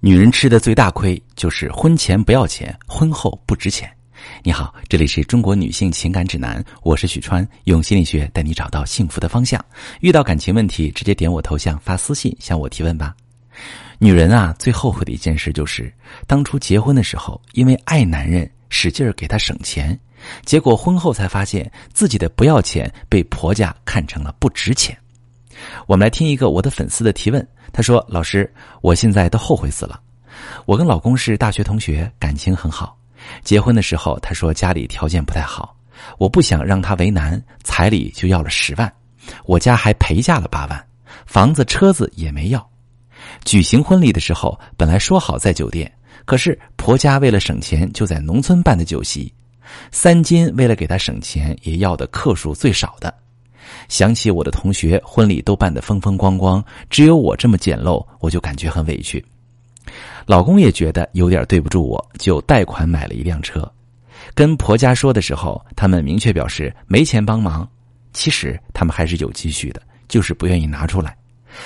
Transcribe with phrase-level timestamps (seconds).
[0.00, 3.92] 女人吃的最大亏就是婚前不要钱，婚后不值钱。
[4.44, 9.62] 你好，这里是中国女性情感指南，我是许川，用心理学带你找到幸福的方向。
[9.98, 13.12] 遇到感情问题，直接点我头像发私信向我提问吧。
[13.98, 15.92] 女人啊，最后悔的一件事就是
[16.28, 19.98] 当初结婚的时候，因为爱男人，使劲儿给他省钱，
[20.44, 24.96] 结果婚后才发现自己的不要钱被婆家看成了不值钱。
[25.86, 27.46] 我们来听一个我的粉丝的提问。
[27.72, 30.00] 他说：“老师，我现在都后悔死了。
[30.64, 32.96] 我跟老公是大学同学，感情很好。
[33.42, 35.76] 结婚的时候，他说家里条件不太好，
[36.16, 38.90] 我不想让他为难，彩礼就要了十万，
[39.44, 40.86] 我家还陪嫁了八万，
[41.26, 42.70] 房子车子也没要。
[43.44, 45.92] 举行婚礼的时候，本来说好在酒店，
[46.24, 49.32] 可是婆家为了省钱，就在农村办的酒席。
[49.92, 53.12] 三金为了给他省钱，也要的克数最少的。”
[53.88, 59.24] 想起我的同学婚礼都办得风风光光，只有我这么简陋，我就感觉很委屈。
[60.26, 63.70] 老公也觉得有点对不住我，就贷款买了一辆车。
[64.34, 67.68] 跟婆家说的时候，他们明确表示没钱帮忙。
[68.12, 71.16] 其实他们还是有积蓄的，就是不愿意拿出来，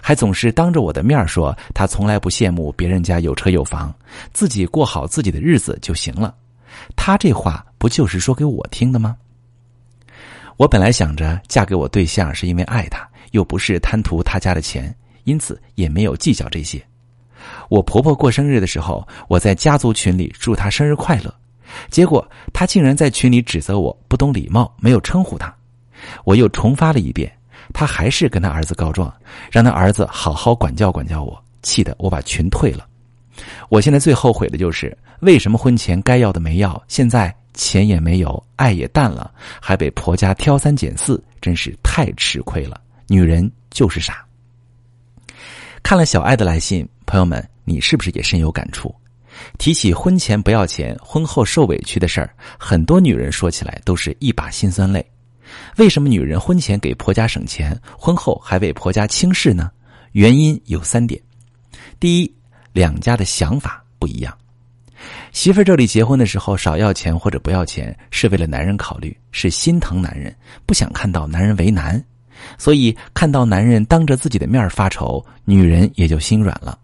[0.00, 3.92] 还总是当着我的面说他从来不羡慕别人家有车有房，
[4.32, 6.34] 自己过好自己的日子就行了。
[6.96, 9.16] 他这话不就是说给我听的吗？
[10.56, 16.80] 我本来想着嫁给我对象是因为爱他，又不是贪图他家的钱，因此也没有计较这些。
[17.68, 21.34] 我婆婆过生日的时候，我在家族群里祝她生日快乐，
[21.90, 25.54] 结果她竟然在群里指责我不懂礼貌，没有称呼她。
[26.24, 27.30] 我又重发了一遍，
[27.72, 29.12] 她还是跟她儿子告状，
[29.50, 32.86] 让她儿子好好管教管教我，气得我把群退了。
[33.68, 37.34] 我现在最后悔的就是为什么婚前该要的没要，现在。
[37.54, 42.80] 钱也没有，爱也淡了，还被婆家挑三拣四，真是太吃亏了。
[43.08, 44.24] 女人就是傻。
[45.82, 48.94] 看了小爱的来信，朋友们，你是不是也深有感触？
[49.58, 55.04] 提起婚前不要钱，婚后受委屈的事儿，很多女人说起来都是一把辛酸泪。
[55.76, 59.70] 为什么女人婚前给婆家省钱，婚后还为婆家轻视呢？
[60.12, 61.20] 原因有三点：
[62.00, 62.34] 第一，
[62.72, 64.36] 两家的想法不一样。
[65.32, 70.34] 媳妇儿这里结婚的时候少要钱或者不要钱，是为了男人考虑，是心疼男人，
[70.64, 72.02] 不想看到男人为难，
[72.58, 76.78] 所以看到男人当着自己的面发愁，女人也就心软了，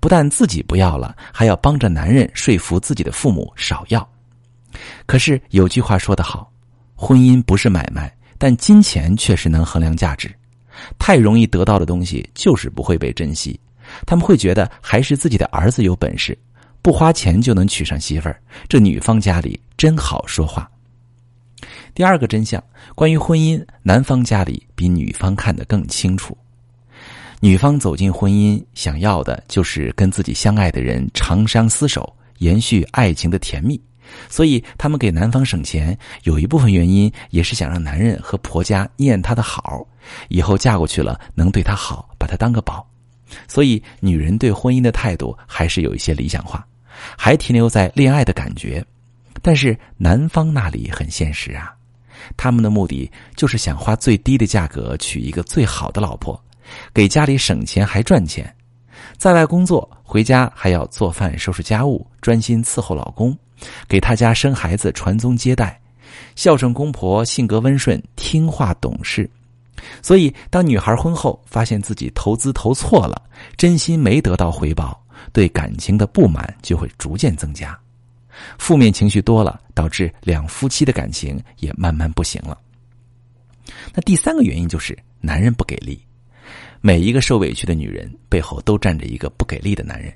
[0.00, 4.08] 不但自己不要了，还要帮着男人说服自己的父母少要。
[5.06, 6.50] 可是有句话说得好，
[6.94, 10.32] 婚姻不是买卖，但金钱确实能衡量价值。
[10.98, 13.58] 太容易得到的东西就是不会被珍惜，
[14.06, 16.38] 他们会觉得还是自己的儿子有本事。
[16.88, 20.66] 不花钱就能娶上媳妇儿，这女方家里真好说话。
[21.94, 26.34] 第二个真相，关于婚姻，男方家里比女方看得更清楚。
[27.40, 33.78] 女方走进婚姻，想要的就是跟自己相爱的人长相厮守，延续爱情的甜蜜。
[34.30, 39.86] 所以，他们给男方省钱，有一部分原因也是想让男人和婆家念他的好，
[40.28, 42.88] 以后嫁过去了能对他好，把他当个宝。
[43.46, 46.66] 所以，女人对婚姻的态度还是有一些理想化，
[47.16, 48.84] 还停留在恋爱的感觉。
[49.40, 51.72] 但是男方那里很现实啊，
[52.36, 56.38] 他们的目的就是想花最低的价格娶一个最好的老婆，
[56.92, 58.52] 给家里省钱还赚钱。
[59.16, 63.36] 在外工作回家还要做饭、收拾家务，专心伺候老公，
[63.86, 65.80] 给他家生孩子、传宗接代，
[66.34, 69.28] 孝顺公婆，性格温顺、听话懂事。
[70.02, 73.22] 所以，当女孩婚后发现自己投资投错了，
[73.56, 75.00] 真心没得到回报，
[75.32, 77.78] 对感情的不满就会逐渐增加，
[78.58, 82.58] 负面情绪多了，导致两夫妻的感情也慢慢不行了。
[83.94, 86.00] 那第三个原因就是男人不给力，
[86.80, 90.12] 每一个受委屈的女人背后都站着一个不给力的男人。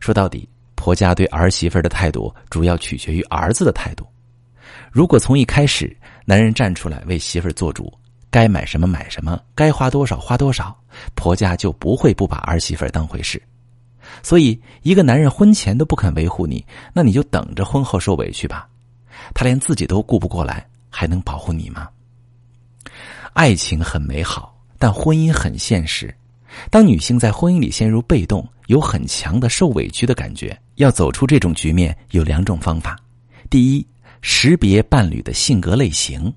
[0.00, 4.06] 说到底，婆家对儿媳妇的态度主要取决于儿子的态度。
[4.90, 7.92] 如果从一开始，男人站出来为媳妇做主。
[8.30, 10.74] 该买什么买什么，该花多少花多少，
[11.14, 13.40] 婆家就不会不把儿媳妇当回事。
[14.22, 18.68] 所以，一个男人婚前都不肯维护你，那你就等着婚后受委屈吧。
[19.34, 21.88] 他连自己都顾不过来，还能保护你吗？
[23.32, 26.14] 爱情很美好，但婚姻很现实。
[26.70, 32.98] 当女性在婚姻里陷入被动，有很强的受委屈的感觉，要走出这种局面，有两种方法：
[33.48, 33.86] 第一，
[34.20, 36.32] 识别伴侣的性格类型。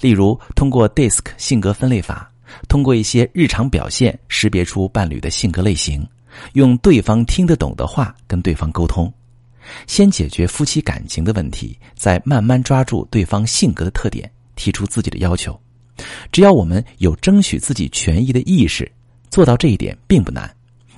[0.00, 2.28] 例如，通过 DISC 性格分类法，
[2.68, 6.04] 通过一些日常表现识别出伴侣的性格类型，
[6.54, 9.12] 用对方听得懂的话跟对方沟通，
[9.86, 15.58] 先解决夫妻感情的问题，再慢慢抓住对方性格的特点，提出自己的要求。
[16.32, 18.90] 只要我们有争取自己权益的意识，
[19.30, 20.52] 做到这一点并不难，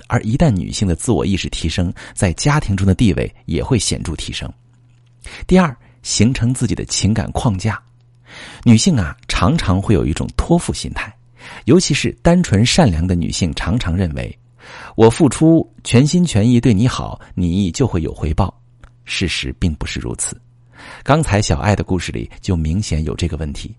[0.07, 4.51] 而一旦女性的自我意识提升，在家庭中的地位也会显著提升。
[5.45, 7.79] 第二，形成自己的情感框架。
[8.63, 11.15] 女性啊，常常会有一种托付心态，
[11.65, 14.37] 尤其是单纯善良的女性，常常认为
[14.95, 18.53] 我付出全心全意对你好，你就会有回报。
[19.05, 20.39] 事实并不是如此。
[21.03, 23.75] 刚才小爱的故事里就明显有这个问题，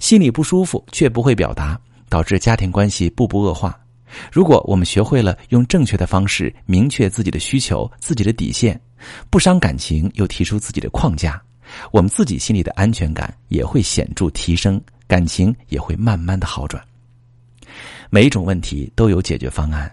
[0.00, 1.78] 心里不舒服却不会表达，
[2.08, 3.78] 导致家庭关系步步恶化。
[4.30, 8.80] 如果我们学会了用正确的方式明确自己的需求、自己的底线，
[9.30, 11.42] 不伤感情，又提出自己的框架，
[11.90, 16.82] 我们自己心里的安全感也会显著提升，感情也会慢慢的好转。
[18.08, 19.92] 每一种问题都有解决方案。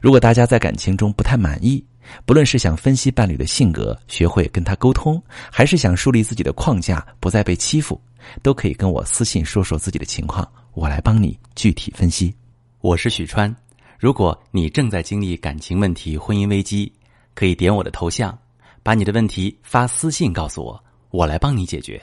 [0.00, 1.84] 如果大家在感情中不太满意，
[2.24, 5.20] 不论是想分析伴侣的性格，学会跟他沟通，
[5.50, 8.00] 还是想树立自己的框架，不再被欺负，
[8.42, 12.32] 都可以跟我私信说说自己的情况，我来帮你具体分析。
[12.80, 13.54] 我是许川，
[13.98, 16.92] 如果你正在经历感情问题、婚姻危机，
[17.34, 18.38] 可以点我的头像，
[18.82, 22.00] 把你的问题发私信告诉我，我来帮你解决。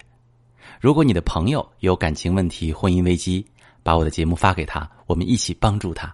[0.82, 3.46] 如果你的朋友有感情问题、婚姻危机，
[3.84, 6.14] 把我的节目发给他，我们一起帮助他。